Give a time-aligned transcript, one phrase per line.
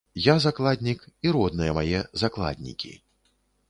[0.27, 2.97] Я закладнік, і родныя мае закладнікі.